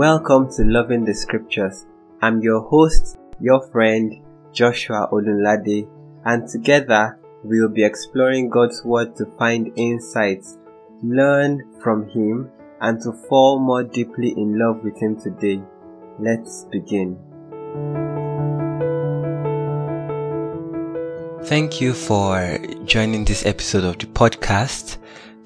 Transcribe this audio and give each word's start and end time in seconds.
Welcome 0.00 0.50
to 0.52 0.64
Loving 0.64 1.04
the 1.04 1.12
Scriptures. 1.12 1.84
I'm 2.22 2.40
your 2.40 2.62
host, 2.62 3.18
your 3.38 3.60
friend, 3.68 4.24
Joshua 4.50 5.10
Olunlade, 5.12 5.86
and 6.24 6.48
together 6.48 7.18
we'll 7.44 7.68
be 7.68 7.84
exploring 7.84 8.48
God's 8.48 8.82
Word 8.82 9.14
to 9.16 9.26
find 9.38 9.70
insights, 9.76 10.56
learn 11.02 11.70
from 11.82 12.08
Him, 12.08 12.50
and 12.80 12.98
to 13.02 13.12
fall 13.12 13.58
more 13.58 13.82
deeply 13.82 14.30
in 14.30 14.58
love 14.58 14.82
with 14.82 14.96
Him 14.96 15.20
today. 15.20 15.60
Let's 16.18 16.64
begin. 16.72 17.18
Thank 21.44 21.82
you 21.82 21.92
for 21.92 22.58
joining 22.86 23.26
this 23.26 23.44
episode 23.44 23.84
of 23.84 23.98
the 23.98 24.06
podcast. 24.06 24.96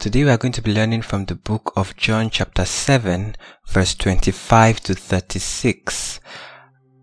Today 0.05 0.25
we 0.25 0.31
are 0.31 0.37
going 0.37 0.53
to 0.53 0.61
be 0.61 0.75
learning 0.75 1.01
from 1.01 1.25
the 1.25 1.35
book 1.35 1.73
of 1.77 1.97
John 1.97 2.29
chapter 2.29 2.67
7 2.67 3.37
verse 3.67 3.95
25 3.95 4.81
to 4.81 4.95
36 4.95 6.21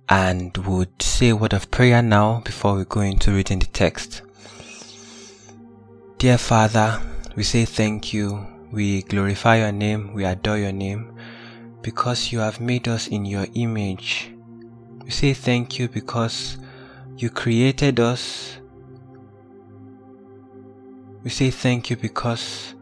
and 0.07 0.55
would 0.55 1.01
say 1.01 1.29
a 1.29 1.35
word 1.35 1.53
of 1.53 1.71
prayer 1.71 2.03
now 2.03 2.41
before 2.45 2.75
we 2.75 2.85
go 2.85 3.01
into 3.01 3.31
reading 3.31 3.57
the 3.57 3.65
text. 3.65 4.21
Dear 6.19 6.37
Father, 6.37 7.01
we 7.35 7.41
say 7.41 7.65
thank 7.65 8.13
you. 8.13 8.45
We 8.71 9.01
glorify 9.01 9.57
your 9.57 9.71
name. 9.71 10.13
We 10.13 10.23
adore 10.23 10.59
your 10.59 10.71
name 10.71 11.17
because 11.81 12.31
you 12.31 12.37
have 12.37 12.61
made 12.61 12.87
us 12.87 13.07
in 13.07 13.25
your 13.25 13.47
image. 13.55 14.31
We 15.03 15.09
say 15.09 15.33
thank 15.33 15.79
you 15.79 15.89
because 15.89 16.59
you 17.17 17.31
created 17.31 17.99
us. 17.99 18.59
We 21.23 21.31
say 21.31 21.49
thank 21.49 21.89
you 21.89 21.95
because 21.95 22.75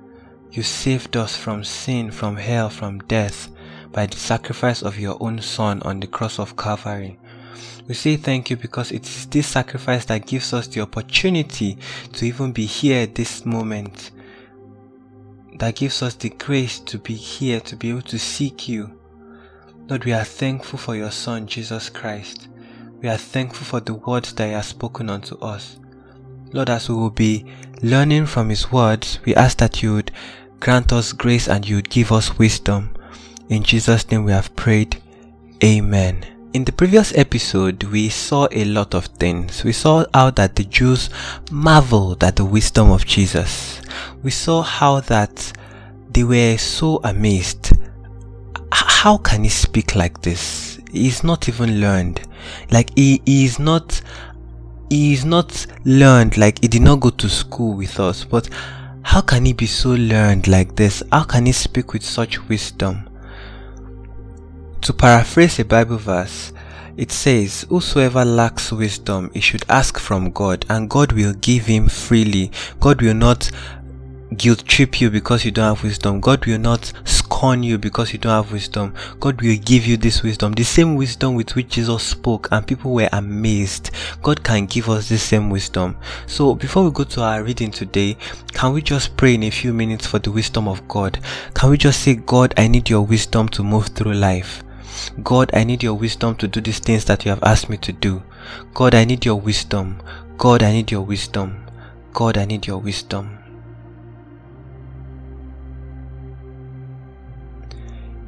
you 0.51 0.63
saved 0.63 1.15
us 1.15 1.35
from 1.35 1.63
sin, 1.63 2.11
from 2.11 2.37
hell, 2.37 2.69
from 2.69 2.99
death 2.99 3.49
by 3.91 4.05
the 4.05 4.17
sacrifice 4.17 4.81
of 4.81 4.99
your 4.99 5.17
own 5.19 5.41
Son 5.41 5.81
on 5.83 5.99
the 5.99 6.07
cross 6.07 6.39
of 6.39 6.57
Calvary. 6.57 7.19
We 7.87 7.95
say 7.95 8.17
thank 8.17 8.49
you 8.49 8.55
because 8.55 8.91
it 8.91 9.03
is 9.03 9.25
this 9.27 9.47
sacrifice 9.47 10.05
that 10.05 10.27
gives 10.27 10.53
us 10.53 10.67
the 10.67 10.81
opportunity 10.81 11.77
to 12.13 12.25
even 12.25 12.51
be 12.51 12.65
here 12.65 13.03
at 13.03 13.15
this 13.15 13.45
moment. 13.45 14.11
That 15.57 15.75
gives 15.75 16.01
us 16.03 16.13
the 16.13 16.29
grace 16.29 16.79
to 16.81 16.99
be 16.99 17.15
here, 17.15 17.59
to 17.61 17.75
be 17.75 17.89
able 17.89 18.03
to 18.03 18.19
seek 18.19 18.69
you. 18.69 18.99
Lord, 19.87 20.05
we 20.05 20.13
are 20.13 20.23
thankful 20.23 20.77
for 20.77 20.95
your 20.95 21.09
Son, 21.09 21.47
Jesus 21.47 21.89
Christ. 21.89 22.47
We 23.01 23.09
are 23.09 23.17
thankful 23.17 23.65
for 23.65 23.79
the 23.79 23.95
words 23.95 24.33
that 24.33 24.45
He 24.45 24.53
has 24.53 24.67
spoken 24.67 25.09
unto 25.09 25.35
us. 25.39 25.79
Lord, 26.53 26.69
as 26.69 26.89
we 26.89 26.95
will 26.95 27.09
be 27.09 27.45
learning 27.81 28.27
from 28.27 28.49
His 28.49 28.71
words, 28.71 29.19
we 29.25 29.33
ask 29.33 29.57
that 29.57 29.81
you 29.81 29.95
would 29.95 30.11
grant 30.59 30.91
us 30.91 31.13
grace 31.13 31.47
and 31.47 31.67
you 31.67 31.81
give 31.81 32.11
us 32.11 32.37
wisdom. 32.37 32.91
In 33.49 33.63
Jesus' 33.63 34.09
name 34.11 34.25
we 34.25 34.31
have 34.31 34.55
prayed. 34.55 35.01
Amen. 35.63 36.25
In 36.53 36.65
the 36.65 36.71
previous 36.71 37.15
episode, 37.15 37.83
we 37.83 38.09
saw 38.09 38.47
a 38.51 38.65
lot 38.65 38.93
of 38.93 39.05
things. 39.05 39.63
We 39.63 39.71
saw 39.71 40.05
how 40.13 40.31
that 40.31 40.55
the 40.55 40.63
Jews 40.63 41.09
marveled 41.51 42.23
at 42.23 42.35
the 42.35 42.45
wisdom 42.45 42.91
of 42.91 43.05
Jesus. 43.05 43.81
We 44.23 44.31
saw 44.31 44.61
how 44.61 44.99
that 45.01 45.53
they 46.11 46.23
were 46.23 46.57
so 46.57 46.99
amazed. 47.03 47.71
How 48.71 49.17
can 49.17 49.43
he 49.43 49.49
speak 49.49 49.95
like 49.95 50.21
this? 50.21 50.79
He's 50.91 51.23
not 51.23 51.47
even 51.47 51.79
learned. 51.79 52.21
Like 52.71 52.91
he, 52.97 53.21
he 53.25 53.45
is 53.45 53.59
not 53.59 54.01
he 54.89 55.13
is 55.13 55.23
not 55.23 55.67
learned 55.85 56.35
like 56.35 56.61
he 56.61 56.67
did 56.67 56.81
not 56.81 56.99
go 56.99 57.11
to 57.11 57.29
school 57.29 57.73
with 57.75 57.99
us 57.99 58.23
but 58.23 58.49
how 59.09 59.21
can 59.21 59.43
he 59.43 59.53
be 59.53 59.65
so 59.65 59.89
learned 59.89 60.47
like 60.47 60.75
this? 60.75 61.01
How 61.11 61.23
can 61.23 61.47
he 61.47 61.51
speak 61.51 61.93
with 61.93 62.03
such 62.03 62.47
wisdom? 62.47 63.09
To 64.81 64.93
paraphrase 64.93 65.57
a 65.57 65.65
bible 65.65 65.97
verse 65.97 66.53
it 66.95 67.11
says 67.11 67.65
whosoever 67.69 68.23
lacks 68.23 68.71
wisdom 68.71 69.31
he 69.33 69.39
should 69.39 69.65
ask 69.67 69.97
from 69.97 70.29
god 70.29 70.63
and 70.69 70.91
god 70.91 71.13
will 71.13 71.33
give 71.33 71.65
him 71.65 71.87
freely. 71.87 72.51
God 72.79 73.01
will 73.01 73.15
not 73.15 73.49
guilt 74.37 74.65
trip 74.65 75.01
you 75.01 75.09
because 75.09 75.43
you 75.43 75.51
don't 75.51 75.75
have 75.75 75.83
wisdom. 75.83 76.19
God 76.21 76.45
will 76.45 76.59
not 76.59 76.91
scorn 77.03 77.63
you 77.63 77.77
because 77.77 78.13
you 78.13 78.19
don't 78.19 78.43
have 78.43 78.51
wisdom. 78.51 78.93
God 79.19 79.41
will 79.41 79.57
give 79.57 79.85
you 79.85 79.97
this 79.97 80.21
wisdom, 80.23 80.53
the 80.53 80.63
same 80.63 80.95
wisdom 80.95 81.35
with 81.35 81.55
which 81.55 81.69
Jesus 81.69 82.03
spoke, 82.03 82.47
and 82.51 82.65
people 82.65 82.93
were 82.93 83.09
amazed. 83.11 83.91
God 84.21 84.43
can 84.43 84.65
give 84.65 84.89
us 84.89 85.09
the 85.09 85.17
same 85.17 85.49
wisdom. 85.49 85.97
So, 86.27 86.55
before 86.55 86.83
we 86.83 86.91
go 86.91 87.03
to 87.05 87.21
our 87.21 87.43
reading 87.43 87.71
today, 87.71 88.17
can 88.53 88.73
we 88.73 88.81
just 88.81 89.17
pray 89.17 89.35
in 89.35 89.43
a 89.43 89.49
few 89.49 89.73
minutes 89.73 90.05
for 90.05 90.19
the 90.19 90.31
wisdom 90.31 90.67
of 90.67 90.87
God? 90.87 91.19
Can 91.53 91.71
we 91.71 91.77
just 91.77 92.01
say, 92.01 92.15
God, 92.15 92.53
I 92.57 92.67
need 92.67 92.89
your 92.89 93.01
wisdom 93.01 93.49
to 93.49 93.63
move 93.63 93.87
through 93.87 94.13
life? 94.13 94.63
God, 95.23 95.49
I 95.53 95.63
need 95.63 95.81
your 95.81 95.95
wisdom 95.95 96.35
to 96.35 96.47
do 96.47 96.61
these 96.61 96.79
things 96.79 97.05
that 97.05 97.25
you 97.25 97.29
have 97.29 97.43
asked 97.43 97.69
me 97.69 97.77
to 97.77 97.91
do. 97.91 98.21
God, 98.73 98.93
I 98.93 99.05
need 99.05 99.25
your 99.25 99.39
wisdom. 99.39 100.01
God, 100.37 100.61
I 100.61 100.71
need 100.71 100.91
your 100.91 101.01
wisdom. 101.01 101.65
God, 102.13 102.37
I 102.37 102.45
need 102.45 102.67
your 102.67 102.79
wisdom. 102.79 103.38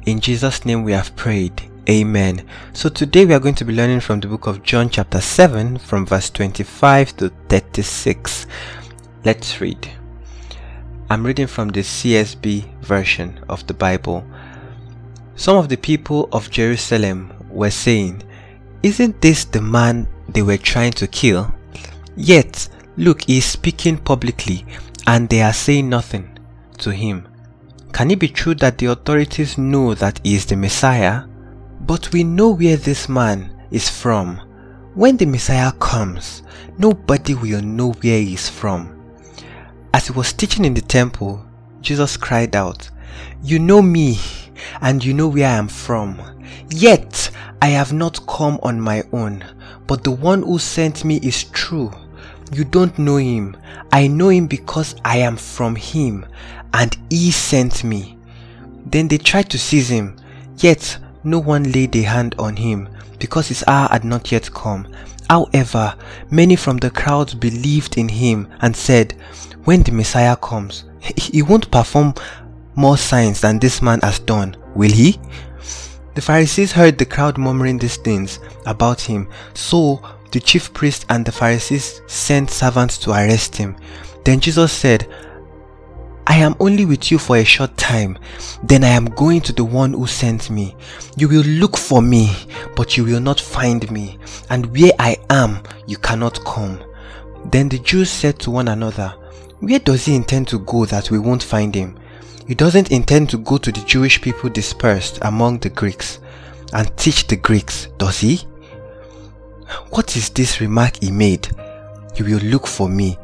In 0.04 0.18
Jesus' 0.18 0.64
name 0.64 0.82
we 0.82 0.90
have 0.92 1.14
prayed. 1.14 1.70
Amen. 1.88 2.44
So 2.72 2.88
today 2.88 3.24
we 3.24 3.34
are 3.34 3.38
going 3.38 3.54
to 3.54 3.64
be 3.64 3.72
learning 3.72 4.00
from 4.00 4.18
the 4.18 4.26
book 4.26 4.48
of 4.48 4.64
John 4.64 4.90
chapter 4.90 5.20
7 5.20 5.78
from 5.78 6.06
verse 6.06 6.28
25 6.28 7.16
to 7.18 7.28
36. 7.48 8.48
Let's 9.24 9.60
read. 9.60 9.88
I'm 11.08 11.24
reading 11.24 11.46
from 11.46 11.68
the 11.68 11.82
CSB 11.82 12.82
version 12.82 13.44
of 13.48 13.64
the 13.68 13.74
Bible. 13.74 14.26
Some 15.36 15.56
of 15.56 15.68
the 15.68 15.76
people 15.76 16.28
of 16.32 16.50
Jerusalem 16.50 17.32
were 17.48 17.70
saying, 17.70 18.24
Isn't 18.82 19.20
this 19.20 19.44
the 19.44 19.62
man 19.62 20.08
they 20.28 20.42
were 20.42 20.58
trying 20.58 20.92
to 20.94 21.06
kill? 21.06 21.54
Yet, 22.16 22.68
look, 22.96 23.22
he 23.22 23.38
is 23.38 23.44
speaking 23.44 23.98
publicly 23.98 24.66
and 25.06 25.28
they 25.28 25.42
are 25.42 25.52
saying 25.52 25.88
nothing 25.88 26.38
to 26.78 26.90
him. 26.90 27.28
Can 27.92 28.10
it 28.10 28.18
be 28.18 28.28
true 28.28 28.54
that 28.54 28.78
the 28.78 28.86
authorities 28.86 29.58
know 29.58 29.92
that 29.94 30.18
he 30.24 30.34
is 30.34 30.46
the 30.46 30.56
Messiah? 30.56 31.24
But 31.82 32.10
we 32.10 32.24
know 32.24 32.50
where 32.50 32.78
this 32.78 33.06
man 33.06 33.54
is 33.70 33.90
from. 33.90 34.38
When 34.94 35.18
the 35.18 35.26
Messiah 35.26 35.72
comes, 35.72 36.42
nobody 36.78 37.34
will 37.34 37.60
know 37.60 37.92
where 37.92 38.18
he 38.18 38.32
is 38.32 38.48
from. 38.48 38.98
As 39.92 40.06
he 40.06 40.14
was 40.14 40.32
teaching 40.32 40.64
in 40.64 40.72
the 40.72 40.80
temple, 40.80 41.44
Jesus 41.82 42.16
cried 42.16 42.56
out, 42.56 42.88
You 43.42 43.58
know 43.58 43.82
me, 43.82 44.18
and 44.80 45.04
you 45.04 45.12
know 45.12 45.28
where 45.28 45.48
I 45.48 45.58
am 45.58 45.68
from. 45.68 46.18
Yet 46.70 47.30
I 47.60 47.68
have 47.68 47.92
not 47.92 48.26
come 48.26 48.58
on 48.62 48.80
my 48.80 49.02
own, 49.12 49.44
but 49.86 50.02
the 50.02 50.12
one 50.12 50.42
who 50.42 50.58
sent 50.58 51.04
me 51.04 51.16
is 51.22 51.44
true. 51.44 51.92
You 52.52 52.64
don't 52.64 52.98
know 52.98 53.16
him. 53.16 53.56
I 53.92 54.06
know 54.06 54.30
him 54.30 54.46
because 54.46 54.94
I 55.04 55.18
am 55.18 55.36
from 55.36 55.76
him 55.76 56.26
and 56.74 56.96
he 57.10 57.30
sent 57.30 57.84
me. 57.84 58.16
Then 58.86 59.08
they 59.08 59.18
tried 59.18 59.50
to 59.50 59.58
seize 59.58 59.88
him, 59.88 60.16
yet 60.58 60.98
no 61.24 61.38
one 61.38 61.70
laid 61.72 61.94
a 61.96 62.02
hand 62.02 62.34
on 62.38 62.56
him 62.56 62.88
because 63.18 63.48
his 63.48 63.64
hour 63.66 63.88
had 63.90 64.04
not 64.04 64.32
yet 64.32 64.52
come. 64.52 64.88
However, 65.30 65.94
many 66.30 66.56
from 66.56 66.78
the 66.78 66.90
crowd 66.90 67.38
believed 67.40 67.96
in 67.96 68.08
him 68.08 68.48
and 68.60 68.74
said, 68.74 69.12
When 69.64 69.82
the 69.82 69.92
Messiah 69.92 70.36
comes, 70.36 70.84
he 71.16 71.42
won't 71.42 71.70
perform 71.70 72.14
more 72.74 72.96
signs 72.96 73.40
than 73.40 73.58
this 73.58 73.80
man 73.80 74.00
has 74.00 74.18
done, 74.18 74.56
will 74.74 74.90
he? 74.90 75.20
The 76.14 76.20
Pharisees 76.20 76.72
heard 76.72 76.98
the 76.98 77.06
crowd 77.06 77.38
murmuring 77.38 77.78
these 77.78 77.96
things 77.96 78.38
about 78.66 79.00
him, 79.00 79.28
so 79.54 80.02
the 80.30 80.40
chief 80.40 80.72
priest 80.74 81.06
and 81.08 81.24
the 81.24 81.32
Pharisees 81.32 82.02
sent 82.06 82.50
servants 82.50 82.98
to 82.98 83.12
arrest 83.12 83.56
him. 83.56 83.76
Then 84.24 84.40
Jesus 84.40 84.72
said, 84.72 85.08
I 86.26 86.36
am 86.36 86.54
only 86.60 86.84
with 86.84 87.10
you 87.10 87.18
for 87.18 87.36
a 87.36 87.44
short 87.44 87.76
time, 87.76 88.16
then 88.62 88.84
I 88.84 88.88
am 88.88 89.06
going 89.06 89.40
to 89.42 89.52
the 89.52 89.64
one 89.64 89.92
who 89.92 90.06
sent 90.06 90.50
me. 90.50 90.76
You 91.16 91.28
will 91.28 91.42
look 91.42 91.76
for 91.76 92.00
me, 92.00 92.34
but 92.76 92.96
you 92.96 93.04
will 93.04 93.20
not 93.20 93.40
find 93.40 93.90
me, 93.90 94.18
and 94.48 94.66
where 94.66 94.92
I 94.98 95.16
am, 95.30 95.60
you 95.86 95.96
cannot 95.96 96.44
come. 96.44 96.80
Then 97.46 97.68
the 97.68 97.80
Jews 97.80 98.08
said 98.08 98.38
to 98.40 98.52
one 98.52 98.68
another, 98.68 99.08
Where 99.58 99.80
does 99.80 100.04
he 100.04 100.14
intend 100.14 100.46
to 100.48 100.60
go 100.60 100.84
that 100.86 101.10
we 101.10 101.18
won't 101.18 101.42
find 101.42 101.74
him? 101.74 101.98
He 102.46 102.54
doesn't 102.54 102.92
intend 102.92 103.28
to 103.30 103.38
go 103.38 103.58
to 103.58 103.72
the 103.72 103.80
Jewish 103.80 104.20
people 104.20 104.48
dispersed 104.48 105.18
among 105.22 105.58
the 105.58 105.70
Greeks 105.70 106.20
and 106.72 106.96
teach 106.96 107.26
the 107.26 107.36
Greeks, 107.36 107.88
does 107.98 108.20
he? 108.20 108.36
What 109.90 110.16
is 110.16 110.30
this 110.30 110.60
remark 110.60 111.02
he 111.02 111.10
made? 111.10 111.48
You 112.14 112.24
will 112.26 112.40
look 112.44 112.68
for 112.68 112.88
me, 112.88 113.18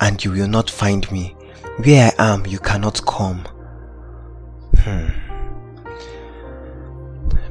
and 0.00 0.22
you 0.22 0.32
will 0.32 0.48
not 0.48 0.68
find 0.68 1.10
me 1.10 1.34
where 1.78 2.12
I 2.18 2.32
am, 2.32 2.46
you 2.46 2.58
cannot 2.58 3.04
come. 3.06 3.44
Hmm. 4.78 5.08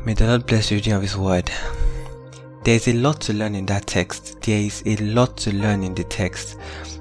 May 0.06 0.13
the 0.13 0.27
Lord 0.27 0.45
bless 0.47 0.71
you 0.71 0.77
reading 0.77 0.94
of 0.94 1.01
His 1.01 1.18
word. 1.18 1.51
There 2.63 2.75
is 2.75 2.88
a 2.88 2.94
lot 2.94 3.21
to 3.21 3.33
learn 3.33 3.56
in 3.56 3.65
that 3.68 3.88
text. 3.88 4.41
There 4.41 4.62
is 4.62 4.83
a 4.85 4.95
lot 4.97 5.38
to 5.38 5.53
learn 5.53 5.83
in 5.83 5.95
the 5.95 6.03
text. 6.03 6.57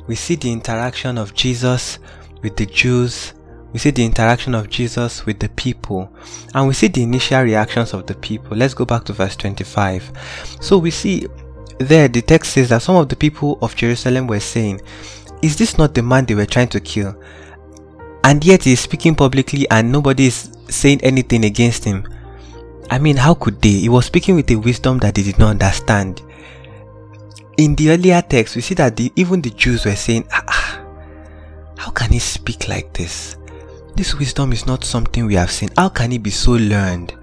We 0.06 0.14
see 0.14 0.34
the 0.34 0.50
interaction 0.50 1.18
of 1.18 1.34
Jesus 1.34 1.98
with 2.42 2.56
the 2.56 2.66
Jews, 2.66 3.34
we 3.72 3.78
see 3.78 3.90
the 3.90 4.04
interaction 4.04 4.54
of 4.54 4.68
Jesus 4.68 5.24
with 5.26 5.38
the 5.38 5.48
people, 5.50 6.12
and 6.54 6.66
we 6.66 6.74
see 6.74 6.88
the 6.88 7.02
initial 7.02 7.42
reactions 7.42 7.92
of 7.92 8.06
the 8.06 8.14
people. 8.14 8.56
Let's 8.56 8.74
go 8.74 8.84
back 8.84 9.04
to 9.04 9.12
verse 9.12 9.36
25. 9.36 10.58
So 10.60 10.78
we 10.78 10.90
see 10.90 11.28
there 11.78 12.08
the 12.08 12.20
text 12.20 12.52
says 12.52 12.68
that 12.70 12.82
some 12.82 12.96
of 12.96 13.08
the 13.08 13.16
people 13.16 13.58
of 13.62 13.76
Jerusalem 13.76 14.26
were 14.26 14.40
saying, 14.40 14.80
Is 15.42 15.56
this 15.56 15.78
not 15.78 15.94
the 15.94 16.02
man 16.02 16.26
they 16.26 16.34
were 16.34 16.46
trying 16.46 16.68
to 16.68 16.80
kill? 16.80 17.20
And 18.24 18.44
yet 18.44 18.64
he 18.64 18.72
is 18.72 18.80
speaking 18.80 19.14
publicly 19.14 19.68
and 19.70 19.90
nobody 19.90 20.26
is 20.26 20.52
saying 20.68 21.00
anything 21.02 21.44
against 21.44 21.84
him. 21.84 22.06
I 22.90 22.98
mean, 22.98 23.16
how 23.16 23.34
could 23.34 23.62
they? 23.62 23.70
He 23.70 23.88
was 23.88 24.06
speaking 24.06 24.34
with 24.34 24.50
a 24.50 24.56
wisdom 24.56 24.98
that 24.98 25.14
they 25.14 25.22
did 25.22 25.38
not 25.38 25.50
understand. 25.50 26.22
In 27.56 27.74
the 27.74 27.90
earlier 27.90 28.20
text, 28.22 28.56
we 28.56 28.62
see 28.62 28.74
that 28.74 28.96
the, 28.96 29.12
even 29.16 29.40
the 29.40 29.50
Jews 29.50 29.84
were 29.84 29.96
saying, 29.96 30.26
ah, 30.32 30.44
ah, 30.48 30.80
How 31.76 31.90
can 31.90 32.12
he 32.12 32.18
speak 32.18 32.68
like 32.68 32.92
this? 32.92 33.36
This 33.96 34.14
wisdom 34.14 34.52
is 34.52 34.66
not 34.66 34.84
something 34.84 35.26
we 35.26 35.34
have 35.34 35.50
seen. 35.50 35.70
How 35.76 35.88
can 35.88 36.10
he 36.10 36.18
be 36.18 36.30
so 36.30 36.52
learned? 36.52 37.14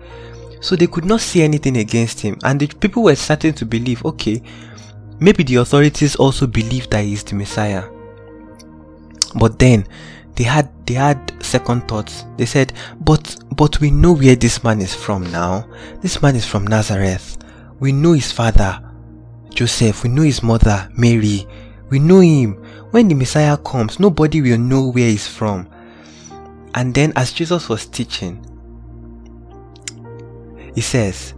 So 0.61 0.75
they 0.75 0.87
could 0.87 1.05
not 1.05 1.21
see 1.21 1.43
anything 1.43 1.77
against 1.77 2.19
him, 2.21 2.39
and 2.43 2.59
the 2.59 2.67
people 2.67 3.03
were 3.03 3.15
starting 3.15 3.53
to 3.53 3.65
believe, 3.65 4.03
okay, 4.03 4.41
maybe 5.19 5.43
the 5.43 5.57
authorities 5.57 6.15
also 6.15 6.47
believe 6.47 6.89
that 6.89 7.03
he 7.03 7.13
is 7.13 7.23
the 7.23 7.35
Messiah. 7.35 7.83
But 9.37 9.59
then 9.59 9.87
they 10.35 10.43
had 10.43 10.69
they 10.85 10.95
had 10.95 11.33
second 11.43 11.87
thoughts. 11.87 12.25
They 12.37 12.45
said, 12.45 12.73
But 13.01 13.37
but 13.55 13.79
we 13.79 13.91
know 13.91 14.13
where 14.13 14.35
this 14.35 14.63
man 14.63 14.81
is 14.81 14.93
from 14.93 15.29
now. 15.31 15.67
This 16.01 16.21
man 16.21 16.35
is 16.35 16.45
from 16.45 16.65
Nazareth. 16.65 17.37
We 17.79 17.91
know 17.91 18.13
his 18.13 18.31
father, 18.31 18.79
Joseph, 19.49 20.03
we 20.03 20.09
know 20.09 20.21
his 20.21 20.43
mother, 20.43 20.89
Mary. 20.95 21.47
We 21.89 21.99
know 21.99 22.19
him. 22.19 22.53
When 22.91 23.07
the 23.07 23.15
Messiah 23.15 23.57
comes, 23.57 23.99
nobody 23.99 24.41
will 24.41 24.57
know 24.57 24.91
where 24.91 25.09
he's 25.09 25.27
from. 25.27 25.67
And 26.73 26.93
then 26.93 27.13
as 27.15 27.33
Jesus 27.33 27.69
was 27.69 27.85
teaching, 27.85 28.43
he 30.75 30.81
says, 30.81 31.33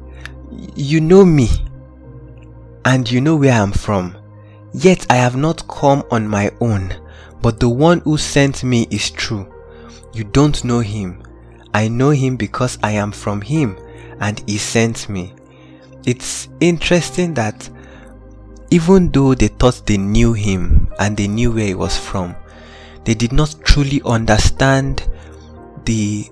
You 0.76 1.00
know 1.00 1.24
me, 1.24 1.50
and 2.84 3.10
you 3.10 3.22
know 3.22 3.38
where 3.38 3.54
I 3.54 3.58
am 3.58 3.72
from. 3.72 4.18
Yet 4.74 5.06
I 5.10 5.16
have 5.16 5.36
not 5.36 5.68
come 5.68 6.04
on 6.12 6.28
my 6.28 6.52
own, 6.60 6.94
but 7.42 7.60
the 7.60 7.70
one 7.70 8.02
who 8.02 8.18
sent 8.18 8.64
me 8.64 8.88
is 8.90 9.12
true. 9.12 9.52
You 10.14 10.24
don't 10.24 10.64
know 10.64 10.80
him. 10.80 11.24
I 11.74 11.88
know 11.88 12.10
him 12.10 12.36
because 12.36 12.78
I 12.82 12.92
am 12.92 13.12
from 13.12 13.42
him, 13.42 13.78
and 14.20 14.44
he 14.48 14.58
sent 14.58 15.08
me. 15.10 15.34
It's 16.06 16.50
interesting 16.60 17.34
that 17.36 17.70
even 18.72 19.12
though 19.12 19.34
they 19.36 19.48
thought 19.48 19.86
they 19.86 19.98
knew 19.98 20.34
him 20.34 20.90
and 21.00 21.16
they 21.18 21.28
knew 21.28 21.52
where 21.52 21.68
he 21.68 21.76
was 21.76 21.98
from, 21.98 22.36
they 23.06 23.14
did 23.14 23.32
not 23.32 23.56
truly 23.64 24.02
understand 24.06 25.08
the 25.86 26.30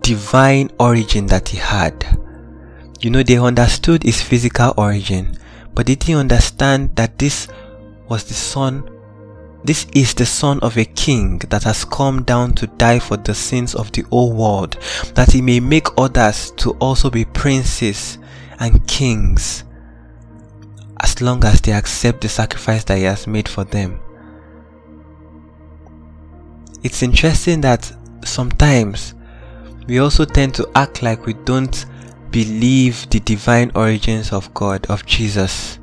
divine 0.00 0.70
origin 0.78 1.26
that 1.26 1.48
he 1.48 1.58
had. 1.58 2.18
You 3.00 3.10
know, 3.10 3.22
they 3.22 3.38
understood 3.38 4.02
his 4.02 4.20
physical 4.22 4.74
origin, 4.76 5.36
but 5.74 5.86
they 5.86 5.94
didn't 5.94 6.20
understand 6.20 6.96
that 6.96 7.18
this 7.18 7.48
was 8.08 8.24
the 8.24 8.34
son, 8.34 8.88
this 9.64 9.86
is 9.94 10.12
the 10.12 10.26
son 10.26 10.60
of 10.60 10.76
a 10.76 10.84
king 10.84 11.38
that 11.48 11.64
has 11.64 11.86
come 11.86 12.22
down 12.22 12.52
to 12.52 12.66
die 12.66 12.98
for 12.98 13.16
the 13.16 13.34
sins 13.34 13.74
of 13.74 13.90
the 13.92 14.02
whole 14.02 14.32
world, 14.32 14.76
that 15.14 15.32
he 15.32 15.40
may 15.40 15.58
make 15.58 15.88
others 15.96 16.50
to 16.58 16.72
also 16.72 17.08
be 17.08 17.24
princes 17.24 18.18
and 18.60 18.86
kings, 18.86 19.64
as 21.00 21.22
long 21.22 21.44
as 21.44 21.62
they 21.62 21.72
accept 21.72 22.20
the 22.20 22.28
sacrifice 22.28 22.84
that 22.84 22.98
he 22.98 23.04
has 23.04 23.26
made 23.26 23.48
for 23.48 23.64
them. 23.64 23.98
It's 26.82 27.02
interesting 27.02 27.62
that 27.62 27.90
sometimes 28.24 29.14
we 29.86 29.98
also 29.98 30.26
tend 30.26 30.54
to 30.56 30.68
act 30.74 31.02
like 31.02 31.24
we 31.24 31.32
don't 31.32 31.86
believe 32.30 33.08
the 33.08 33.20
divine 33.20 33.70
origins 33.74 34.32
of 34.32 34.52
God, 34.52 34.84
of 34.90 35.06
Jesus. 35.06 35.78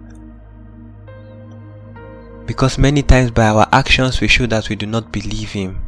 Because 2.51 2.77
many 2.77 3.01
times 3.01 3.31
by 3.31 3.47
our 3.47 3.65
actions 3.71 4.19
we 4.19 4.27
show 4.27 4.45
that 4.47 4.67
we 4.67 4.75
do 4.75 4.85
not 4.85 5.09
believe 5.09 5.53
Him. 5.53 5.79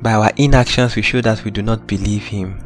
By 0.00 0.12
our 0.12 0.30
inactions 0.36 0.94
we 0.94 1.02
show 1.02 1.20
that 1.20 1.44
we 1.44 1.50
do 1.50 1.62
not 1.62 1.88
believe 1.88 2.26
Him. 2.26 2.62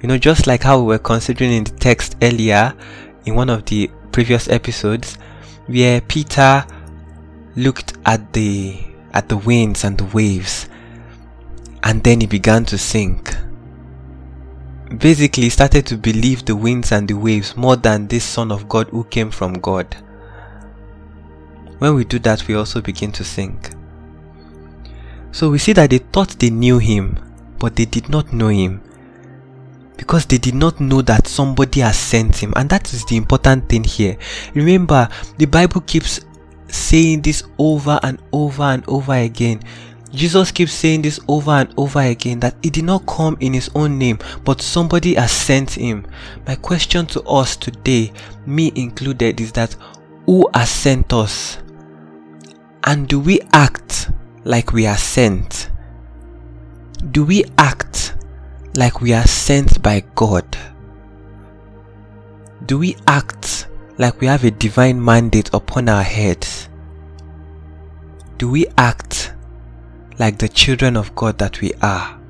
You 0.00 0.08
know, 0.08 0.18
just 0.18 0.46
like 0.46 0.62
how 0.62 0.78
we 0.78 0.86
were 0.86 1.00
considering 1.00 1.50
in 1.50 1.64
the 1.64 1.72
text 1.72 2.14
earlier 2.22 2.76
in 3.26 3.34
one 3.34 3.50
of 3.50 3.64
the 3.64 3.90
previous 4.12 4.48
episodes, 4.48 5.18
where 5.66 6.00
Peter 6.00 6.64
looked 7.56 7.94
at 8.06 8.32
the 8.32 8.78
at 9.12 9.28
the 9.28 9.36
winds 9.36 9.82
and 9.82 9.98
the 9.98 10.04
waves 10.04 10.68
and 11.82 12.04
then 12.04 12.20
he 12.20 12.28
began 12.28 12.64
to 12.66 12.78
sink. 12.78 13.34
Basically, 14.96 15.42
he 15.42 15.50
started 15.50 15.86
to 15.86 15.96
believe 15.96 16.44
the 16.44 16.54
winds 16.54 16.92
and 16.92 17.08
the 17.08 17.14
waves 17.14 17.56
more 17.56 17.74
than 17.74 18.06
this 18.06 18.22
Son 18.22 18.52
of 18.52 18.68
God 18.68 18.90
who 18.90 19.02
came 19.02 19.32
from 19.32 19.54
God. 19.54 19.96
When 21.80 21.94
we 21.94 22.04
do 22.04 22.18
that, 22.20 22.46
we 22.46 22.54
also 22.54 22.82
begin 22.82 23.10
to 23.12 23.24
think. 23.24 23.70
So 25.32 25.48
we 25.48 25.58
see 25.58 25.72
that 25.72 25.88
they 25.88 25.98
thought 25.98 26.38
they 26.38 26.50
knew 26.50 26.78
him, 26.78 27.18
but 27.58 27.74
they 27.74 27.86
did 27.86 28.10
not 28.10 28.34
know 28.34 28.48
him. 28.48 28.82
Because 29.96 30.26
they 30.26 30.36
did 30.36 30.54
not 30.54 30.78
know 30.78 31.00
that 31.02 31.26
somebody 31.26 31.80
has 31.80 31.98
sent 31.98 32.36
him. 32.36 32.52
And 32.54 32.68
that 32.68 32.92
is 32.92 33.04
the 33.06 33.16
important 33.16 33.68
thing 33.68 33.84
here. 33.84 34.18
Remember, 34.54 35.08
the 35.38 35.46
Bible 35.46 35.80
keeps 35.80 36.20
saying 36.68 37.22
this 37.22 37.42
over 37.58 37.98
and 38.02 38.20
over 38.30 38.62
and 38.62 38.84
over 38.86 39.14
again. 39.14 39.62
Jesus 40.12 40.50
keeps 40.50 40.72
saying 40.72 41.02
this 41.02 41.18
over 41.28 41.52
and 41.52 41.72
over 41.78 42.00
again 42.00 42.40
that 42.40 42.56
he 42.62 42.68
did 42.68 42.84
not 42.84 43.06
come 43.06 43.38
in 43.40 43.54
his 43.54 43.70
own 43.74 43.96
name, 43.98 44.18
but 44.44 44.60
somebody 44.60 45.14
has 45.14 45.32
sent 45.32 45.70
him. 45.70 46.06
My 46.46 46.56
question 46.56 47.06
to 47.06 47.22
us 47.22 47.56
today, 47.56 48.12
me 48.44 48.70
included, 48.74 49.40
is 49.40 49.52
that 49.52 49.74
who 50.26 50.46
has 50.52 50.68
sent 50.68 51.12
us? 51.12 51.58
And 52.84 53.08
do 53.08 53.20
we 53.20 53.40
act 53.52 54.10
like 54.44 54.72
we 54.72 54.86
are 54.86 54.96
sent? 54.96 55.70
Do 57.10 57.24
we 57.24 57.44
act 57.58 58.14
like 58.74 59.00
we 59.00 59.12
are 59.12 59.26
sent 59.26 59.82
by 59.82 60.04
God? 60.14 60.56
Do 62.66 62.78
we 62.78 62.96
act 63.06 63.68
like 63.98 64.20
we 64.20 64.26
have 64.26 64.44
a 64.44 64.50
divine 64.50 65.02
mandate 65.02 65.50
upon 65.52 65.88
our 65.88 66.02
heads? 66.02 66.68
Do 68.38 68.50
we 68.50 68.66
act 68.78 69.32
like 70.20 70.36
the 70.36 70.48
children 70.48 70.98
of 70.98 71.14
God 71.14 71.38
that 71.38 71.62
we 71.62 71.72
are. 71.80 72.20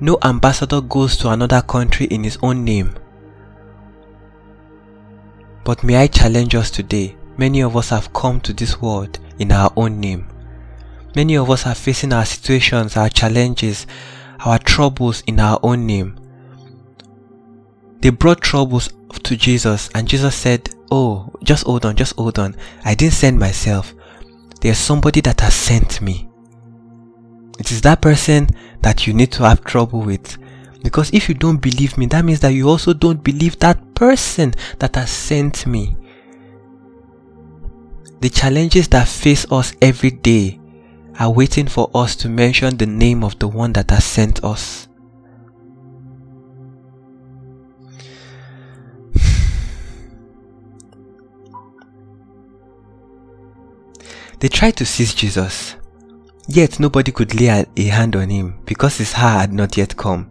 No 0.00 0.18
ambassador 0.24 0.80
goes 0.80 1.16
to 1.18 1.30
another 1.30 1.62
country 1.62 2.06
in 2.06 2.24
his 2.24 2.36
own 2.42 2.64
name. 2.64 2.96
But 5.62 5.84
may 5.84 5.96
I 5.96 6.08
challenge 6.08 6.56
us 6.56 6.72
today? 6.72 7.16
Many 7.36 7.62
of 7.62 7.76
us 7.76 7.90
have 7.90 8.12
come 8.12 8.40
to 8.40 8.52
this 8.52 8.82
world 8.82 9.20
in 9.38 9.52
our 9.52 9.72
own 9.76 10.00
name. 10.00 10.28
Many 11.14 11.36
of 11.36 11.50
us 11.50 11.66
are 11.66 11.74
facing 11.74 12.12
our 12.12 12.24
situations, 12.24 12.96
our 12.96 13.08
challenges, 13.08 13.86
our 14.40 14.58
troubles 14.58 15.22
in 15.26 15.40
our 15.40 15.58
own 15.62 15.86
name. 15.86 16.18
They 18.00 18.10
brought 18.10 18.40
troubles 18.40 18.90
to 19.22 19.36
Jesus, 19.36 19.90
and 19.94 20.08
Jesus 20.08 20.34
said, 20.34 20.70
Oh, 20.90 21.30
just 21.42 21.64
hold 21.64 21.86
on, 21.86 21.96
just 21.96 22.16
hold 22.16 22.38
on. 22.38 22.56
I 22.84 22.94
didn't 22.94 23.14
send 23.14 23.38
myself. 23.38 23.94
There's 24.60 24.78
somebody 24.78 25.20
that 25.22 25.40
has 25.40 25.54
sent 25.54 26.00
me. 26.00 26.28
It 27.58 27.70
is 27.70 27.80
that 27.82 28.00
person 28.00 28.48
that 28.80 29.06
you 29.06 29.14
need 29.14 29.32
to 29.32 29.44
have 29.44 29.64
trouble 29.64 30.00
with. 30.00 30.36
Because 30.82 31.12
if 31.12 31.28
you 31.28 31.34
don't 31.34 31.58
believe 31.58 31.96
me, 31.96 32.06
that 32.06 32.24
means 32.24 32.40
that 32.40 32.54
you 32.54 32.68
also 32.68 32.92
don't 32.92 33.22
believe 33.22 33.58
that 33.60 33.94
person 33.94 34.54
that 34.78 34.96
has 34.96 35.10
sent 35.10 35.66
me. 35.66 35.96
The 38.22 38.30
challenges 38.30 38.86
that 38.90 39.08
face 39.08 39.44
us 39.50 39.72
every 39.82 40.12
day 40.12 40.60
are 41.18 41.32
waiting 41.32 41.66
for 41.66 41.90
us 41.92 42.14
to 42.14 42.28
mention 42.28 42.76
the 42.76 42.86
name 42.86 43.24
of 43.24 43.36
the 43.40 43.48
one 43.48 43.72
that 43.72 43.90
has 43.90 44.04
sent 44.04 44.44
us. 44.44 44.86
they 54.38 54.46
tried 54.46 54.76
to 54.76 54.86
seize 54.86 55.14
Jesus. 55.14 55.74
Yet 56.46 56.78
nobody 56.78 57.10
could 57.10 57.34
lay 57.34 57.48
a, 57.48 57.66
hand 57.88 58.14
on 58.14 58.30
him 58.30 58.60
because 58.66 58.98
his 58.98 59.16
hour 59.16 59.40
had 59.40 59.52
not 59.52 59.76
yet 59.76 59.96
come. 59.96 60.28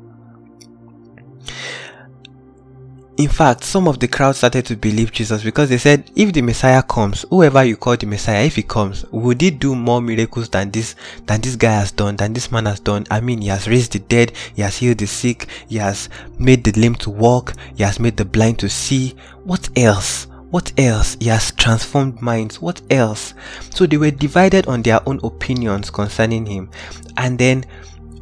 In 3.22 3.30
fact, 3.30 3.64
some 3.64 3.88
of 3.88 4.00
the 4.00 4.08
crowd 4.08 4.36
started 4.36 4.66
to 4.66 4.76
believe 4.76 5.12
Jesus 5.12 5.44
because 5.44 5.70
they 5.70 5.78
said, 5.78 6.10
if 6.16 6.34
the 6.34 6.42
Messiah 6.42 6.82
comes, 6.82 7.24
whoever 7.30 7.64
you 7.64 7.78
call 7.78 7.96
the 7.96 8.08
Messiah, 8.08 8.46
if 8.46 8.56
he 8.56 8.64
comes, 8.64 9.06
would 9.12 9.40
he 9.42 9.52
do 9.52 9.76
more 9.76 10.02
miracles 10.02 10.50
than 10.50 10.72
this, 10.72 10.96
than 11.28 11.40
this 11.40 11.56
guy 11.56 11.74
has 11.74 11.92
done, 11.92 12.16
than 12.16 12.34
this 12.34 12.52
man 12.52 12.66
has 12.66 12.80
done? 12.80 13.06
I 13.12 13.22
mean, 13.22 13.44
he 13.44 13.50
has 13.50 13.68
raised 13.68 13.92
the 13.92 14.00
dead, 14.00 14.32
he 14.56 14.64
has 14.64 14.78
healed 14.78 14.98
the 14.98 15.06
sick, 15.06 15.46
he 15.70 15.78
has 15.78 16.10
made 16.40 16.64
the 16.64 16.72
lame 16.72 16.96
to 16.96 17.12
walk, 17.12 17.54
he 17.76 17.84
has 17.84 18.00
made 18.00 18.18
the 18.18 18.26
blind 18.26 18.58
to 18.58 18.70
see. 18.70 19.14
What 19.44 19.70
else? 19.78 20.26
What 20.50 20.74
else? 20.80 21.16
He 21.20 21.28
has 21.28 21.52
transformed 21.52 22.24
minds. 22.24 22.60
What 22.60 22.82
else? 22.90 23.36
So 23.70 23.86
they 23.86 23.98
were 23.98 24.10
divided 24.10 24.66
on 24.66 24.82
their 24.82 25.08
own 25.08 25.20
opinions 25.24 25.92
concerning 25.92 26.48
him. 26.48 26.72
And 27.18 27.38
then 27.38 27.66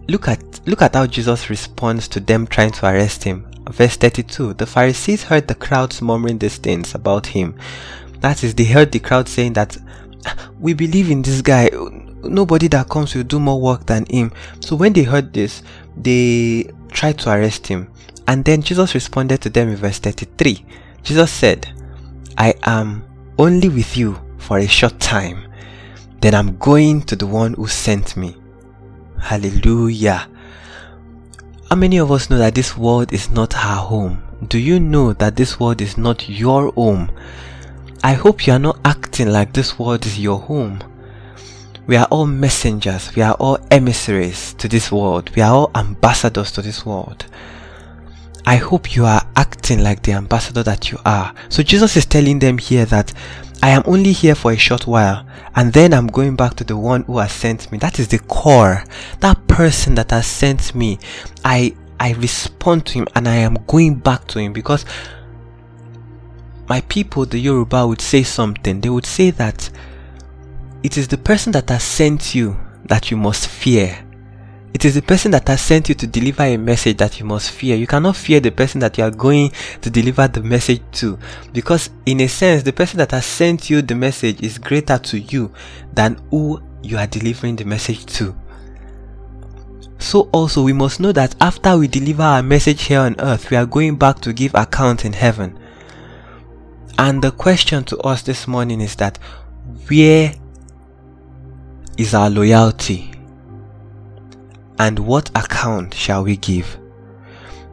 look 0.09 0.27
at 0.27 0.67
look 0.67 0.81
at 0.81 0.95
how 0.95 1.05
Jesus 1.05 1.49
responds 1.49 2.07
to 2.09 2.19
them 2.19 2.47
trying 2.47 2.71
to 2.71 2.87
arrest 2.87 3.23
him. 3.23 3.45
Verse 3.69 3.95
32. 3.95 4.55
The 4.55 4.65
Pharisees 4.65 5.23
heard 5.23 5.47
the 5.47 5.55
crowds 5.55 6.01
murmuring 6.01 6.39
these 6.39 6.57
things 6.57 6.95
about 6.95 7.27
him. 7.27 7.55
That 8.19 8.43
is, 8.43 8.55
they 8.55 8.65
heard 8.65 8.91
the 8.91 8.99
crowd 8.99 9.29
saying 9.29 9.53
that 9.53 9.77
ah, 10.25 10.49
we 10.59 10.73
believe 10.73 11.11
in 11.11 11.21
this 11.21 11.41
guy. 11.41 11.69
Nobody 12.23 12.67
that 12.69 12.89
comes 12.89 13.15
will 13.15 13.23
do 13.23 13.39
more 13.39 13.61
work 13.61 13.85
than 13.85 14.05
him. 14.07 14.31
So 14.59 14.75
when 14.75 14.93
they 14.93 15.03
heard 15.03 15.31
this, 15.31 15.61
they 15.95 16.69
tried 16.89 17.19
to 17.19 17.31
arrest 17.31 17.67
him. 17.67 17.91
And 18.27 18.43
then 18.43 18.61
Jesus 18.61 18.93
responded 18.93 19.41
to 19.41 19.49
them 19.49 19.69
in 19.69 19.75
verse 19.75 19.99
33. 19.99 20.65
Jesus 21.03 21.31
said, 21.31 21.71
I 22.37 22.55
am 22.63 23.03
only 23.37 23.69
with 23.69 23.95
you 23.95 24.19
for 24.37 24.57
a 24.57 24.67
short 24.67 24.99
time. 24.99 25.45
Then 26.21 26.35
I'm 26.35 26.57
going 26.57 27.03
to 27.03 27.15
the 27.15 27.27
one 27.27 27.53
who 27.53 27.67
sent 27.67 28.17
me. 28.17 28.35
Hallelujah. 29.21 30.27
How 31.69 31.75
many 31.75 31.97
of 31.97 32.11
us 32.11 32.29
know 32.29 32.37
that 32.39 32.55
this 32.55 32.75
world 32.75 33.13
is 33.13 33.29
not 33.29 33.55
our 33.55 33.85
home? 33.85 34.23
Do 34.47 34.57
you 34.57 34.79
know 34.79 35.13
that 35.13 35.35
this 35.35 35.59
world 35.59 35.81
is 35.81 35.97
not 35.97 36.27
your 36.27 36.71
home? 36.71 37.11
I 38.03 38.13
hope 38.13 38.47
you 38.47 38.53
are 38.53 38.59
not 38.59 38.79
acting 38.85 39.29
like 39.29 39.53
this 39.53 39.77
world 39.77 40.05
is 40.05 40.17
your 40.17 40.39
home. 40.39 40.81
We 41.85 41.97
are 41.97 42.07
all 42.09 42.25
messengers, 42.25 43.15
we 43.15 43.21
are 43.21 43.33
all 43.33 43.59
emissaries 43.71 44.53
to 44.55 44.67
this 44.67 44.91
world, 44.91 45.35
we 45.35 45.41
are 45.41 45.53
all 45.53 45.71
ambassadors 45.75 46.51
to 46.53 46.61
this 46.61 46.85
world. 46.85 47.25
I 48.45 48.55
hope 48.55 48.95
you 48.95 49.05
are 49.05 49.21
acting 49.35 49.83
like 49.83 50.03
the 50.03 50.13
ambassador 50.13 50.63
that 50.63 50.91
you 50.91 50.97
are. 51.05 51.33
So 51.49 51.61
Jesus 51.61 51.97
is 51.97 52.05
telling 52.05 52.39
them 52.39 52.57
here 52.57 52.85
that 52.85 53.13
I 53.61 53.69
am 53.69 53.83
only 53.85 54.13
here 54.13 54.35
for 54.35 54.51
a 54.51 54.57
short 54.57 54.87
while 54.87 55.25
and 55.55 55.73
then 55.73 55.93
I'm 55.93 56.07
going 56.07 56.35
back 56.35 56.55
to 56.55 56.63
the 56.63 56.77
one 56.77 57.03
who 57.03 57.17
has 57.17 57.31
sent 57.31 57.71
me. 57.71 57.77
That 57.77 57.99
is 57.99 58.07
the 58.07 58.19
core. 58.19 58.83
That 59.19 59.47
person 59.47 59.95
that 59.95 60.11
has 60.11 60.27
sent 60.27 60.73
me. 60.73 60.99
I 61.43 61.75
I 61.99 62.13
respond 62.13 62.85
to 62.87 62.93
him 62.93 63.07
and 63.15 63.27
I 63.27 63.35
am 63.35 63.57
going 63.67 63.95
back 63.95 64.25
to 64.29 64.39
him 64.39 64.53
because 64.53 64.85
my 66.69 66.81
people, 66.81 67.25
the 67.25 67.39
Yoruba, 67.39 67.85
would 67.87 67.99
say 67.99 68.23
something. 68.23 68.79
They 68.79 68.89
would 68.89 69.05
say 69.05 69.31
that 69.31 69.69
it 70.83 70.97
is 70.97 71.07
the 71.07 71.17
person 71.17 71.51
that 71.53 71.67
has 71.69 71.83
sent 71.83 72.33
you 72.33 72.57
that 72.85 73.11
you 73.11 73.17
must 73.17 73.47
fear. 73.47 73.97
It 74.71 74.85
is 74.85 74.93
the 74.93 75.01
person 75.01 75.31
that 75.31 75.47
has 75.47 75.61
sent 75.61 75.89
you 75.89 75.95
to 75.95 76.05
deliver 76.05 76.43
a 76.43 76.55
message 76.55 76.97
that 76.97 77.19
you 77.19 77.25
must 77.25 77.49
fear. 77.49 77.75
You 77.75 77.87
cannot 77.87 78.15
fear 78.15 78.39
the 78.39 78.51
person 78.51 78.79
that 78.81 78.97
you 78.97 79.03
are 79.03 79.11
going 79.11 79.51
to 79.81 79.89
deliver 79.89 80.27
the 80.27 80.43
message 80.43 80.81
to. 80.93 81.17
Because, 81.51 81.89
in 82.05 82.21
a 82.21 82.27
sense, 82.27 82.63
the 82.63 82.73
person 82.73 82.99
that 82.99 83.11
has 83.11 83.25
sent 83.25 83.69
you 83.69 83.81
the 83.81 83.95
message 83.95 84.41
is 84.41 84.59
greater 84.59 84.99
to 84.99 85.19
you 85.19 85.51
than 85.93 86.21
who 86.29 86.61
you 86.83 86.97
are 86.97 87.07
delivering 87.07 87.55
the 87.55 87.65
message 87.65 88.05
to. 88.17 88.35
So, 89.97 90.29
also, 90.31 90.63
we 90.63 90.71
must 90.71 90.99
know 90.99 91.11
that 91.13 91.35
after 91.41 91.75
we 91.77 91.87
deliver 91.87 92.23
our 92.23 92.43
message 92.43 92.83
here 92.83 92.99
on 92.99 93.15
earth, 93.19 93.49
we 93.49 93.57
are 93.57 93.65
going 93.65 93.97
back 93.97 94.19
to 94.21 94.33
give 94.33 94.53
account 94.53 95.03
in 95.03 95.13
heaven. 95.13 95.57
And 96.99 97.23
the 97.23 97.31
question 97.31 97.83
to 97.85 97.97
us 97.99 98.21
this 98.21 98.47
morning 98.47 98.81
is 98.81 98.95
that 98.97 99.17
where 99.87 100.33
is 101.97 102.13
our 102.13 102.29
loyalty? 102.29 103.08
And 104.79 104.97
what 104.97 105.29
account 105.35 105.93
shall 105.93 106.23
we 106.23 106.37
give? 106.37 106.79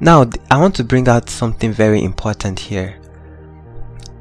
Now, 0.00 0.28
I 0.50 0.58
want 0.58 0.74
to 0.76 0.84
bring 0.84 1.08
out 1.08 1.30
something 1.30 1.72
very 1.72 2.02
important 2.02 2.58
here. 2.58 3.00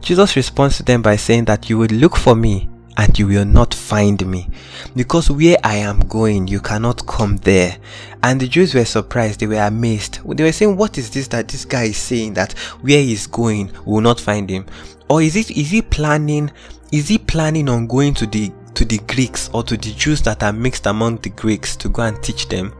Jesus 0.01 0.35
responds 0.35 0.77
to 0.77 0.83
them 0.83 1.01
by 1.01 1.15
saying 1.15 1.45
that 1.45 1.69
you 1.69 1.77
will 1.77 1.87
look 1.87 2.15
for 2.15 2.35
me 2.35 2.69
and 2.97 3.17
you 3.17 3.27
will 3.27 3.43
not 3.45 3.73
find 3.73 4.25
me. 4.25 4.47
Because 4.95 5.29
where 5.29 5.57
I 5.63 5.75
am 5.77 5.99
going 6.01 6.47
you 6.47 6.61
cannot 6.61 7.05
come 7.07 7.37
there. 7.37 7.77
And 8.23 8.39
the 8.39 8.47
Jews 8.47 8.73
were 8.73 8.85
surprised. 8.85 9.39
They 9.39 9.47
were 9.47 9.55
amazed. 9.55 10.19
They 10.37 10.43
were 10.43 10.51
saying 10.51 10.77
what 10.77 10.97
is 10.97 11.09
this 11.09 11.27
that 11.29 11.47
this 11.47 11.65
guy 11.65 11.85
is 11.85 11.97
saying 11.97 12.35
that 12.35 12.53
where 12.81 13.01
he's 13.01 13.27
going 13.27 13.71
we 13.85 13.93
will 13.93 14.01
not 14.01 14.19
find 14.19 14.49
him? 14.49 14.65
Or 15.09 15.21
is 15.21 15.35
it 15.35 15.51
is 15.51 15.71
he 15.71 15.81
planning 15.81 16.51
is 16.91 17.07
he 17.09 17.17
planning 17.17 17.67
on 17.67 17.87
going 17.87 18.13
to 18.13 18.25
the 18.27 18.51
to 18.75 18.86
the 18.86 19.00
Greeks 19.00 19.50
or 19.53 19.63
to 19.63 19.75
the 19.75 19.91
Jews 19.94 20.22
that 20.24 20.44
are 20.44 20.53
mixed 20.53 20.86
among 20.86 21.17
the 21.17 21.29
Greeks 21.29 21.75
to 21.77 21.89
go 21.89 22.03
and 22.03 22.22
teach 22.22 22.48
them. 22.48 22.74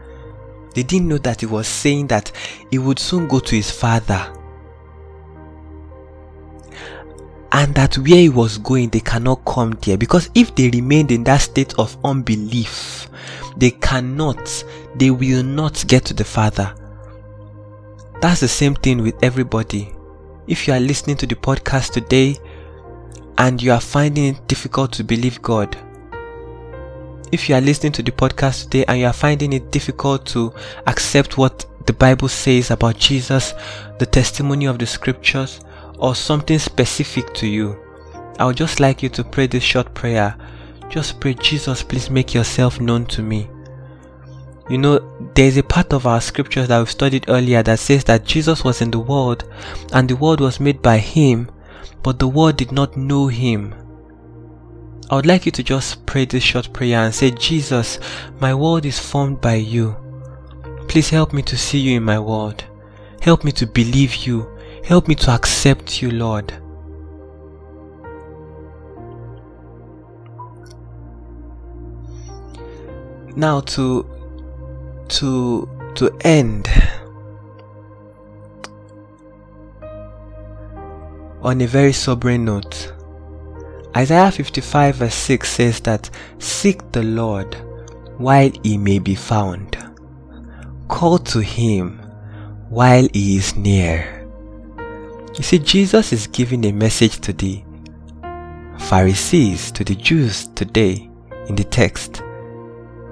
They 0.74 0.82
didn't 0.82 1.08
know 1.08 1.18
that 1.18 1.40
he 1.40 1.46
was 1.46 1.66
saying 1.66 2.08
that 2.08 2.30
he 2.70 2.78
would 2.78 2.98
soon 2.98 3.28
go 3.28 3.40
to 3.40 3.56
his 3.56 3.70
father. 3.70 4.32
And 7.52 7.74
that 7.74 7.96
where 7.96 8.18
he 8.18 8.28
was 8.28 8.58
going, 8.58 8.90
they 8.90 9.00
cannot 9.00 9.44
come 9.46 9.78
there. 9.82 9.96
Because 9.96 10.28
if 10.34 10.54
they 10.54 10.68
remained 10.68 11.10
in 11.10 11.24
that 11.24 11.38
state 11.38 11.78
of 11.78 11.96
unbelief, 12.04 13.08
they 13.56 13.70
cannot, 13.70 14.64
they 14.96 15.10
will 15.10 15.42
not 15.42 15.82
get 15.88 16.04
to 16.06 16.14
the 16.14 16.24
Father. 16.24 16.74
That's 18.20 18.40
the 18.40 18.48
same 18.48 18.74
thing 18.74 19.02
with 19.02 19.14
everybody. 19.22 19.94
If 20.46 20.68
you 20.68 20.74
are 20.74 20.80
listening 20.80 21.16
to 21.18 21.26
the 21.26 21.34
podcast 21.34 21.92
today 21.92 22.36
and 23.38 23.62
you 23.62 23.72
are 23.72 23.80
finding 23.80 24.34
it 24.34 24.48
difficult 24.48 24.92
to 24.92 25.04
believe 25.04 25.40
God, 25.40 25.78
if 27.32 27.48
you 27.48 27.54
are 27.54 27.60
listening 27.60 27.92
to 27.92 28.02
the 28.02 28.12
podcast 28.12 28.64
today 28.64 28.84
and 28.86 29.00
you 29.00 29.06
are 29.06 29.12
finding 29.12 29.52
it 29.52 29.70
difficult 29.70 30.24
to 30.26 30.52
accept 30.86 31.36
what 31.36 31.66
the 31.86 31.92
Bible 31.92 32.28
says 32.28 32.70
about 32.70 32.98
Jesus, 32.98 33.54
the 33.98 34.06
testimony 34.06 34.66
of 34.66 34.78
the 34.78 34.86
scriptures, 34.86 35.60
or 35.98 36.14
something 36.14 36.58
specific 36.58 37.32
to 37.34 37.46
you, 37.46 37.78
I 38.38 38.44
would 38.44 38.56
just 38.56 38.80
like 38.80 39.02
you 39.02 39.08
to 39.10 39.24
pray 39.24 39.46
this 39.46 39.62
short 39.62 39.92
prayer. 39.94 40.36
Just 40.88 41.20
pray, 41.20 41.34
Jesus, 41.34 41.82
please 41.82 42.10
make 42.10 42.34
yourself 42.34 42.80
known 42.80 43.06
to 43.06 43.22
me. 43.22 43.48
You 44.68 44.78
know, 44.78 45.30
there's 45.34 45.56
a 45.56 45.62
part 45.62 45.92
of 45.92 46.06
our 46.06 46.20
scriptures 46.20 46.68
that 46.68 46.78
we've 46.78 46.90
studied 46.90 47.26
earlier 47.28 47.62
that 47.62 47.78
says 47.78 48.04
that 48.04 48.24
Jesus 48.24 48.64
was 48.64 48.82
in 48.82 48.90
the 48.90 48.98
world 48.98 49.44
and 49.92 50.08
the 50.08 50.16
world 50.16 50.40
was 50.40 50.60
made 50.60 50.82
by 50.82 50.98
him, 50.98 51.48
but 52.02 52.18
the 52.18 52.28
world 52.28 52.56
did 52.56 52.72
not 52.72 52.96
know 52.96 53.28
him. 53.28 53.74
I 55.08 55.14
would 55.14 55.26
like 55.26 55.46
you 55.46 55.52
to 55.52 55.62
just 55.62 56.04
pray 56.04 56.24
this 56.24 56.42
short 56.42 56.72
prayer 56.72 56.98
and 56.98 57.14
say, 57.14 57.30
Jesus, 57.30 58.00
my 58.40 58.52
world 58.52 58.84
is 58.84 58.98
formed 58.98 59.40
by 59.40 59.54
you. 59.54 59.94
Please 60.88 61.10
help 61.10 61.32
me 61.32 61.42
to 61.42 61.56
see 61.56 61.78
you 61.78 61.98
in 61.98 62.02
my 62.02 62.18
world. 62.18 62.64
Help 63.20 63.44
me 63.44 63.52
to 63.52 63.66
believe 63.68 64.26
you. 64.26 64.50
Help 64.84 65.06
me 65.06 65.14
to 65.14 65.30
accept 65.30 66.02
you, 66.02 66.10
Lord. 66.10 66.52
Now 73.36 73.60
to 73.60 74.08
to 75.08 75.68
to 75.94 76.18
end 76.22 76.68
on 81.42 81.60
a 81.60 81.66
very 81.66 81.92
sobering 81.92 82.44
note. 82.44 82.95
Isaiah 83.96 84.30
55 84.30 84.96
verse 84.96 85.14
6 85.14 85.48
says 85.48 85.80
that 85.80 86.10
seek 86.38 86.92
the 86.92 87.02
Lord 87.02 87.54
while 88.18 88.50
he 88.62 88.76
may 88.76 88.98
be 88.98 89.14
found. 89.14 89.78
Call 90.88 91.18
to 91.20 91.40
him 91.40 91.98
while 92.68 93.08
he 93.14 93.38
is 93.38 93.56
near. 93.56 94.28
You 95.34 95.42
see, 95.42 95.58
Jesus 95.58 96.12
is 96.12 96.26
giving 96.26 96.66
a 96.66 96.72
message 96.72 97.20
to 97.20 97.32
the 97.32 97.64
Pharisees, 98.78 99.70
to 99.72 99.82
the 99.82 99.94
Jews 99.94 100.48
today 100.48 101.08
in 101.48 101.54
the 101.54 101.64
text. 101.64 102.22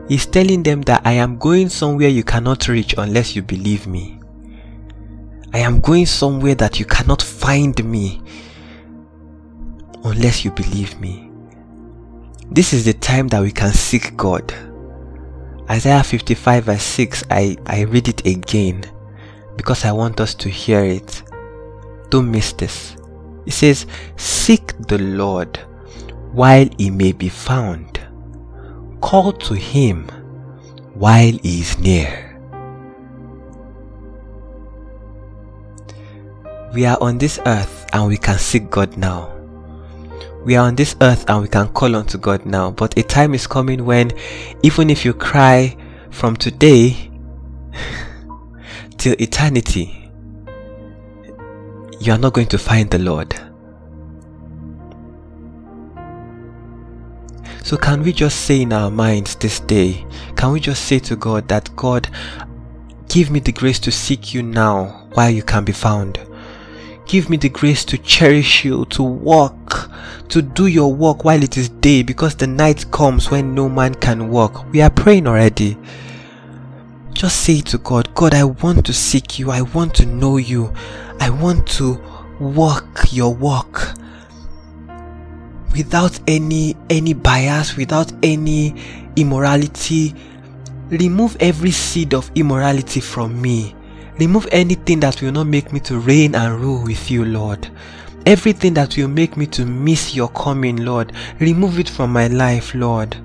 He's 0.06 0.26
telling 0.26 0.62
them 0.62 0.82
that 0.82 1.00
I 1.06 1.12
am 1.12 1.38
going 1.38 1.70
somewhere 1.70 2.08
you 2.08 2.24
cannot 2.24 2.68
reach 2.68 2.94
unless 2.98 3.34
you 3.34 3.40
believe 3.40 3.86
me. 3.86 4.20
I 5.54 5.60
am 5.60 5.80
going 5.80 6.04
somewhere 6.04 6.56
that 6.56 6.78
you 6.78 6.84
cannot 6.84 7.22
find 7.22 7.82
me 7.84 8.20
unless 10.04 10.44
you 10.44 10.50
believe 10.50 11.00
me. 11.00 11.30
This 12.50 12.72
is 12.72 12.84
the 12.84 12.92
time 12.92 13.28
that 13.28 13.42
we 13.42 13.50
can 13.50 13.72
seek 13.72 14.16
God. 14.16 14.54
Isaiah 15.68 16.04
55 16.04 16.64
verse 16.64 16.82
6, 16.82 17.24
I, 17.30 17.56
I 17.66 17.82
read 17.82 18.08
it 18.08 18.26
again 18.26 18.84
because 19.56 19.84
I 19.84 19.92
want 19.92 20.20
us 20.20 20.34
to 20.36 20.50
hear 20.50 20.84
it. 20.84 21.22
Don't 22.10 22.30
miss 22.30 22.52
this. 22.52 22.96
It 23.46 23.52
says, 23.52 23.86
Seek 24.16 24.76
the 24.78 24.98
Lord 24.98 25.56
while 26.32 26.68
he 26.76 26.90
may 26.90 27.12
be 27.12 27.30
found. 27.30 27.98
Call 29.00 29.32
to 29.32 29.54
him 29.54 30.08
while 30.92 31.32
he 31.42 31.60
is 31.60 31.78
near. 31.78 32.30
We 36.74 36.84
are 36.84 36.98
on 37.00 37.18
this 37.18 37.38
earth 37.46 37.86
and 37.92 38.08
we 38.08 38.18
can 38.18 38.38
seek 38.38 38.68
God 38.68 38.96
now 38.96 39.33
we 40.44 40.56
are 40.56 40.66
on 40.66 40.76
this 40.76 40.94
earth 41.00 41.24
and 41.30 41.40
we 41.40 41.48
can 41.48 41.68
call 41.68 41.96
unto 41.96 42.18
God 42.18 42.44
now, 42.44 42.70
but 42.70 42.98
a 42.98 43.02
time 43.02 43.32
is 43.34 43.46
coming 43.46 43.86
when 43.86 44.12
even 44.62 44.90
if 44.90 45.02
you 45.02 45.14
cry 45.14 45.74
from 46.10 46.36
today 46.36 47.10
till 48.98 49.16
eternity, 49.18 50.10
you 51.98 52.12
are 52.12 52.18
not 52.18 52.34
going 52.34 52.48
to 52.48 52.58
find 52.58 52.90
the 52.90 52.98
Lord. 52.98 53.34
So, 57.62 57.78
can 57.78 58.02
we 58.02 58.12
just 58.12 58.42
say 58.42 58.60
in 58.60 58.74
our 58.74 58.90
minds 58.90 59.36
this 59.36 59.60
day, 59.60 60.04
can 60.36 60.52
we 60.52 60.60
just 60.60 60.84
say 60.84 60.98
to 60.98 61.16
God 61.16 61.48
that, 61.48 61.74
God, 61.74 62.10
give 63.08 63.30
me 63.30 63.40
the 63.40 63.52
grace 63.52 63.78
to 63.80 63.90
seek 63.90 64.34
you 64.34 64.42
now 64.42 65.08
while 65.14 65.30
you 65.30 65.42
can 65.42 65.64
be 65.64 65.72
found? 65.72 66.18
Give 67.06 67.28
me 67.28 67.36
the 67.36 67.50
grace 67.50 67.84
to 67.86 67.98
cherish 67.98 68.64
you, 68.64 68.86
to 68.86 69.02
walk, 69.02 69.90
to 70.28 70.40
do 70.40 70.66
your 70.66 70.92
work 70.92 71.22
while 71.24 71.42
it 71.42 71.56
is 71.58 71.68
day, 71.68 72.02
because 72.02 72.34
the 72.34 72.46
night 72.46 72.90
comes 72.90 73.30
when 73.30 73.54
no 73.54 73.68
man 73.68 73.94
can 73.94 74.30
walk. 74.30 74.64
We 74.72 74.80
are 74.80 74.90
praying 74.90 75.26
already. 75.26 75.76
Just 77.12 77.42
say 77.42 77.60
to 77.60 77.78
God, 77.78 78.12
God, 78.14 78.34
I 78.34 78.44
want 78.44 78.86
to 78.86 78.92
seek 78.92 79.38
you. 79.38 79.50
I 79.50 79.62
want 79.62 79.94
to 79.96 80.06
know 80.06 80.38
you. 80.38 80.72
I 81.20 81.30
want 81.30 81.66
to 81.78 82.00
walk 82.40 83.12
your 83.12 83.34
walk 83.34 83.94
without 85.76 86.18
any 86.26 86.76
any 86.88 87.12
bias, 87.12 87.76
without 87.76 88.12
any 88.22 88.74
immorality. 89.16 90.14
Remove 90.88 91.36
every 91.38 91.70
seed 91.70 92.14
of 92.14 92.30
immorality 92.34 93.00
from 93.00 93.40
me 93.40 93.74
Remove 94.18 94.46
anything 94.52 95.00
that 95.00 95.20
will 95.20 95.32
not 95.32 95.48
make 95.48 95.72
me 95.72 95.80
to 95.80 95.98
reign 95.98 96.34
and 96.34 96.60
rule 96.60 96.82
with 96.84 97.10
you, 97.10 97.24
Lord. 97.24 97.68
Everything 98.26 98.74
that 98.74 98.96
will 98.96 99.08
make 99.08 99.36
me 99.36 99.46
to 99.48 99.66
miss 99.66 100.14
your 100.14 100.28
coming, 100.28 100.76
Lord. 100.76 101.12
Remove 101.40 101.78
it 101.78 101.88
from 101.88 102.12
my 102.12 102.28
life, 102.28 102.74
Lord. 102.74 103.16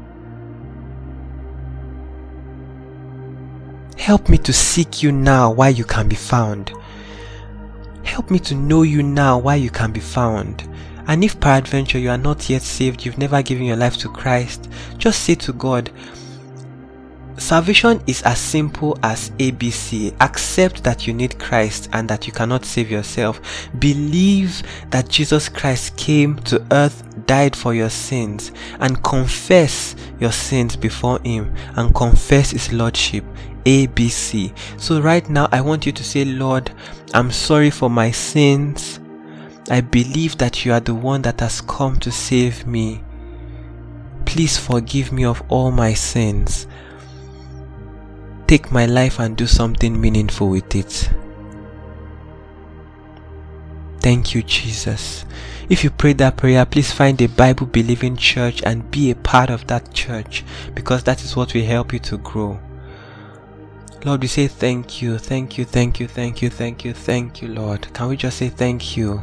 Help 3.98 4.30
me 4.30 4.38
to 4.40 4.52
seek 4.52 5.04
you 5.04 5.12
now 5.12 5.52
while 5.52 5.70
you 5.70 5.84
can 5.84 6.08
be 6.08 6.16
found. 6.16 6.72
Help 8.04 8.32
me 8.32 8.40
to 8.40 8.56
know 8.56 8.82
you 8.82 9.04
now 9.04 9.38
while 9.38 9.58
you 9.58 9.70
can 9.70 9.92
be 9.92 10.00
found. 10.00 10.68
And 11.08 11.24
if 11.24 11.40
peradventure 11.40 12.00
you 12.00 12.10
are 12.10 12.18
not 12.18 12.50
yet 12.50 12.64
saved, 12.64 13.06
you've 13.06 13.18
never 13.18 13.42
given 13.44 13.66
your 13.66 13.76
life 13.76 13.98
to 13.98 14.10
Christ, 14.10 14.70
just 14.98 15.24
say 15.24 15.36
to 15.36 15.54
God, 15.54 15.92
Salvation 17.40 18.02
is 18.06 18.22
as 18.24 18.38
simple 18.38 19.00
as 19.02 19.30
ABC. 19.32 20.14
Accept 20.20 20.84
that 20.84 21.08
you 21.08 21.14
need 21.14 21.40
Christ 21.40 21.90
and 21.94 22.08
that 22.10 22.28
you 22.28 22.34
cannot 22.34 22.66
save 22.66 22.92
yourself. 22.92 23.42
Believe 23.80 24.62
that 24.90 25.08
Jesus 25.08 25.48
Christ 25.48 25.96
came 25.96 26.36
to 26.40 26.66
earth, 26.72 27.02
died 27.28 27.56
for 27.56 27.74
your 27.74 27.90
sins, 27.90 28.52
and 28.82 29.02
confess 29.04 29.96
your 30.20 30.34
sins 30.34 30.76
before 30.76 31.22
Him 31.24 31.56
and 31.78 31.96
confess 31.96 32.52
His 32.52 32.72
Lordship. 32.74 33.24
ABC. 33.66 34.54
So, 34.80 35.02
right 35.02 35.30
now, 35.30 35.48
I 35.52 35.62
want 35.62 35.86
you 35.86 35.92
to 35.92 36.04
say, 36.04 36.24
Lord, 36.26 36.72
I'm 37.14 37.30
sorry 37.30 37.70
for 37.70 37.90
my 37.90 38.10
sins. 38.10 39.00
I 39.70 39.82
believe 39.82 40.38
that 40.38 40.66
you 40.66 40.72
are 40.72 40.80
the 40.80 40.96
one 40.96 41.22
that 41.24 41.42
has 41.42 41.62
come 41.62 41.98
to 42.00 42.10
save 42.10 42.66
me. 42.66 43.04
Please 44.26 44.58
forgive 44.58 45.12
me 45.12 45.26
of 45.26 45.44
all 45.50 45.72
my 45.72 45.94
sins 45.94 46.68
take 48.50 48.72
my 48.72 48.88
life 48.88 49.20
and 49.20 49.38
do 49.38 49.46
something 49.46 50.02
meaningful 50.02 50.50
with 50.50 50.76
it. 50.76 51.08
Thank 54.00 54.34
you, 54.34 54.42
Jesus. 54.42 55.24
If 55.70 55.84
you 55.84 55.92
prayed 55.92 56.18
that 56.18 56.38
prayer, 56.38 56.66
please 56.66 56.92
find 56.92 57.22
a 57.22 57.28
Bible 57.28 57.68
believing 57.68 58.18
church 58.18 58.64
and 58.64 58.90
be 58.90 59.12
a 59.12 59.16
part 59.16 59.52
of 59.52 59.68
that 59.68 59.94
church 59.94 60.44
because 60.74 61.04
that 61.04 61.24
is 61.24 61.36
what 61.36 61.54
will 61.54 61.64
help 61.64 61.94
you 61.94 62.00
to 62.00 62.18
grow. 62.18 62.60
Lord, 64.04 64.22
we 64.22 64.28
say 64.28 64.48
thank 64.48 65.00
you, 65.00 65.20
thank 65.20 65.60
you, 65.60 65.64
thank 65.66 66.00
you, 66.00 66.08
thank 66.08 66.42
you, 66.42 66.50
thank 66.50 66.84
you, 66.84 66.92
thank 66.92 67.44
you, 67.44 67.50
Lord. 67.50 67.94
Can 67.94 68.08
we 68.08 68.18
just 68.18 68.40
say 68.40 68.50
thank 68.50 68.98
you? 68.98 69.22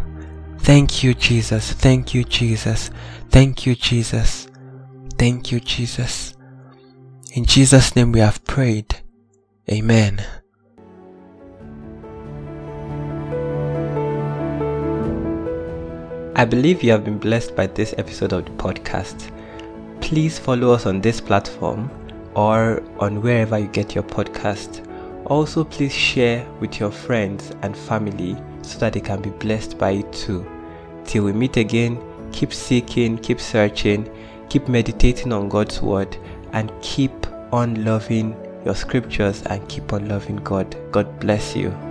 Thank 0.59 1.03
you, 1.03 1.15
Jesus. 1.15 1.73
Thank 1.73 2.15
you, 2.15 2.23
Jesus. 2.23 2.93
Thank 3.31 3.67
you, 3.67 3.75
Jesus. 3.75 4.47
Thank 5.19 5.51
you, 5.51 5.59
Jesus. 5.59 6.35
In 7.33 7.45
Jesus' 7.45 7.97
name 7.97 8.13
we 8.13 8.21
have 8.21 8.45
prayed. 8.45 9.01
Amen. 9.69 10.25
I 16.37 16.45
believe 16.45 16.85
you 16.85 16.93
have 16.93 17.05
been 17.05 17.19
blessed 17.19 17.57
by 17.57 17.67
this 17.67 17.93
episode 17.99 18.33
of 18.33 18.45
the 18.45 18.53
podcast. 18.53 19.33
Please 20.01 20.39
follow 20.39 20.71
us 20.71 20.87
on 20.87 21.01
this 21.01 21.21
platform 21.21 21.91
or 22.37 22.81
on 23.01 23.21
wherever 23.21 23.59
you 23.59 23.67
get 23.67 23.93
your 23.93 24.05
podcast. 24.05 24.87
Also, 25.27 25.65
please 25.65 25.93
share 25.93 26.49
with 26.61 26.79
your 26.79 26.93
friends 26.93 27.51
and 27.63 27.77
family 27.77 28.37
so 28.63 28.79
that 28.79 28.93
they 28.93 29.01
can 29.01 29.21
be 29.21 29.31
blessed 29.31 29.79
by 29.79 29.91
it 29.93 30.13
too. 30.13 30.49
Till 31.05 31.25
we 31.25 31.33
meet 31.33 31.57
again, 31.57 32.01
keep 32.31 32.53
seeking, 32.53 33.19
keep 33.19 33.41
searching, 33.41 34.09
keep 34.49 34.69
meditating 34.69 35.33
on 35.33 35.49
God's 35.49 35.83
word, 35.83 36.17
and 36.53 36.71
keep 36.83 37.11
on 37.53 37.85
loving 37.85 38.37
your 38.67 38.75
scriptures 38.75 39.43
and 39.45 39.67
keep 39.69 39.93
on 39.93 40.09
loving 40.09 40.37
God. 40.39 40.77
God 40.91 41.21
bless 41.21 41.55
you. 41.57 41.86